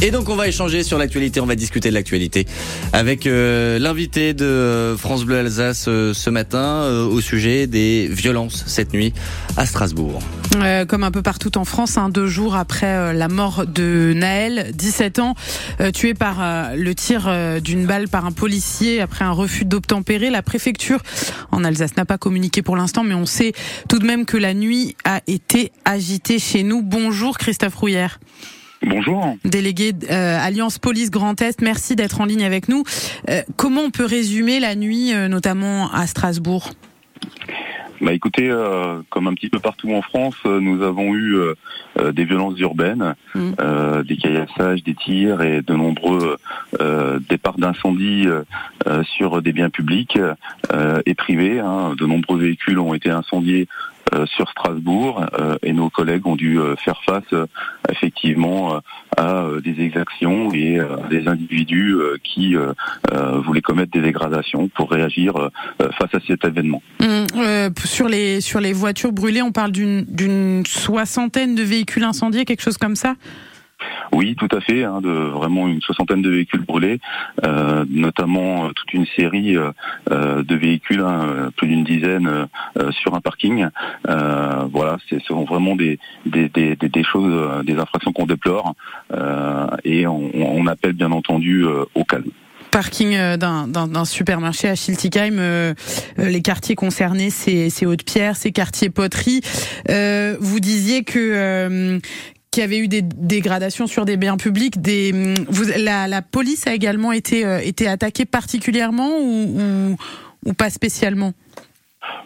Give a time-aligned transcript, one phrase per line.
[0.00, 2.46] Et donc on va échanger sur l'actualité, on va discuter de l'actualité
[2.92, 8.62] avec euh, l'invité de euh, France Bleu Alsace euh, ce matin au sujet des violences
[8.68, 9.12] cette nuit
[9.56, 10.20] à Strasbourg.
[10.86, 15.18] comme un peu partout en France, hein, deux jours après la mort de Naël, 17
[15.18, 15.34] ans,
[15.92, 21.02] tué par le tir d'une balle par un policier après un refus d'obtempérer, la préfecture
[21.50, 23.52] en Alsace n'a pas communiqué pour l'instant, mais on sait
[23.88, 26.82] tout de même que la nuit a été agitée chez nous.
[26.82, 28.20] Bonjour Christophe Rouillère.
[28.82, 29.36] Bonjour.
[29.44, 32.84] Délégué euh, Alliance Police Grand Est, merci d'être en ligne avec nous.
[33.28, 36.70] Euh, comment on peut résumer la nuit, euh, notamment à Strasbourg?
[38.00, 38.48] Bah écoutez,
[39.10, 41.36] comme un petit peu partout en France, nous avons eu
[42.12, 43.50] des violences urbaines, mmh.
[44.06, 46.36] des caillassages, des tirs et de nombreux
[47.28, 48.28] départs d'incendie
[49.02, 50.16] sur des biens publics
[51.06, 51.58] et privés.
[51.58, 51.96] Hein.
[51.98, 56.58] De nombreux véhicules ont été incendiés euh, sur Strasbourg euh, et nos collègues ont dû
[56.58, 57.24] euh, faire face
[57.90, 58.80] effectivement
[59.16, 60.78] à des exactions et
[61.10, 62.54] des individus qui
[63.44, 66.82] voulaient commettre des dégradations pour réagir face à cet événement.
[67.00, 72.62] Mmh, sur les sur les voitures brûlées, on parle d'une soixantaine de véhicules incendiés, quelque
[72.62, 73.14] chose comme ça?
[74.12, 77.00] Oui, tout à fait, hein, de vraiment une soixantaine de véhicules brûlés,
[77.44, 82.48] euh, notamment euh, toute une série euh, de véhicules, hein, plus d'une dizaine
[82.90, 83.68] sur un parking.
[84.04, 85.98] voilà, ce sont vraiment des,
[87.04, 88.74] choses, des infractions qu'on déplore
[89.84, 92.30] et on, on, appelle bien entendu au calme
[92.70, 95.74] parking d'un supermarché à Schiltigheim.
[96.18, 99.40] les quartiers concernés, c'est Haute-Pierre, c'est quartier Poterie.
[100.40, 102.00] vous disiez que
[102.58, 104.74] qu'il y avait eu des dégradations sur des biens publics.
[105.76, 109.96] La, police a également été, euh, été attaquée particulièrement ou
[110.54, 111.34] pas spécialement?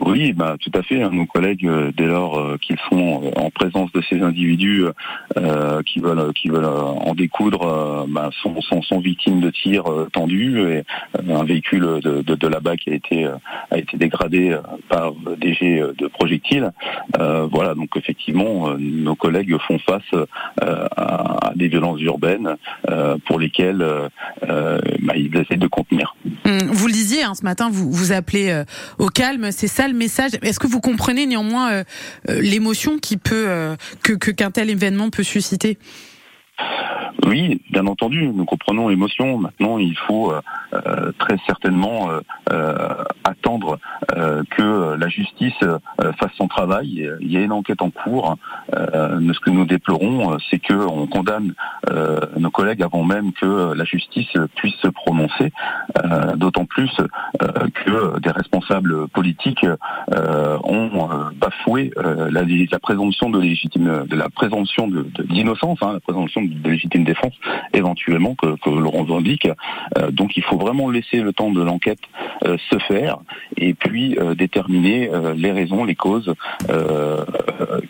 [0.00, 1.02] Oui, bah, tout à fait.
[1.02, 1.10] Hein.
[1.12, 4.86] Nos collègues, euh, dès lors euh, qu'ils sont euh, en présence de ces individus
[5.86, 10.84] qui veulent qui veulent en découdre, bah, sont, sont, sont, victimes de tirs tendus et
[11.30, 13.28] un véhicule de, de, de là-bas qui a été
[13.70, 14.56] a été dégradé
[14.88, 16.72] par des jets de projectiles.
[17.16, 20.26] voilà, donc effectivement, nos collègues font face
[20.60, 22.56] à, des violences urbaines
[23.26, 23.84] pour lesquelles
[24.42, 26.14] bah, ils essaient de contenir.
[26.44, 28.62] Hum, vous le disiez hein, ce matin, vous vous appelez
[28.98, 29.50] au calme.
[29.50, 30.32] C'est ça le message.
[30.42, 31.84] Est-ce que vous comprenez néanmoins euh,
[32.28, 35.78] euh, l'émotion qui peut euh, que qu'un tel événement peut susciter?
[37.26, 39.38] Oui, bien entendu, nous comprenons l'émotion.
[39.38, 40.32] Maintenant, il faut
[41.18, 42.08] très certainement
[43.24, 45.58] attendre que la justice
[46.18, 47.10] fasse son travail.
[47.20, 48.36] Il y a une enquête en cours.
[48.72, 51.54] ce que nous déplorons, c'est qu'on condamne
[52.36, 55.52] nos collègues avant même que la justice puisse se prononcer.
[56.36, 56.90] D'autant plus
[57.38, 59.66] que des responsables politiques
[60.10, 61.92] ont bafoué
[62.30, 67.34] la, présomption de légitime, de la présomption d'innocence, hein, la présomption de légitime défense,
[67.72, 69.48] éventuellement que, que l'on revendique.
[70.10, 72.00] donc, il faut vraiment laisser le temps de l'enquête
[72.44, 73.18] se faire
[73.56, 74.87] et puis déterminer
[75.36, 76.32] les raisons, les causes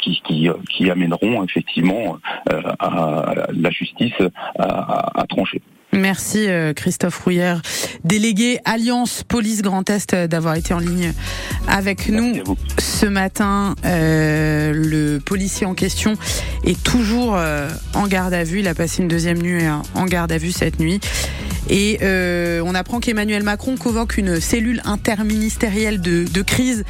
[0.00, 2.18] qui, qui, qui, amèneront effectivement
[2.78, 4.14] à la justice
[4.58, 5.60] à, à trancher.
[5.94, 7.62] Merci euh, Christophe Rouillère,
[8.02, 11.12] délégué Alliance Police Grand Est, euh, d'avoir été en ligne
[11.68, 12.42] avec nous
[12.78, 13.76] ce matin.
[13.84, 16.14] Euh, le policier en question
[16.64, 17.38] est toujours
[17.94, 18.60] en garde à vue.
[18.60, 19.62] Il a passé une deuxième nuit
[19.94, 21.00] en garde à vue cette nuit.
[21.70, 26.84] Et on apprend qu'Emmanuel Macron convoque une cellule interministérielle de, crise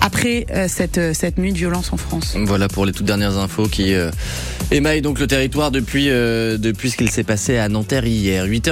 [0.00, 2.36] après cette, cette nuit de violence en France.
[2.38, 3.94] Voilà pour les toutes dernières infos qui
[4.70, 8.46] émaillent donc le territoire depuis, depuis ce qu'il s'est passé à Nanterre hier.
[8.46, 8.70] 8h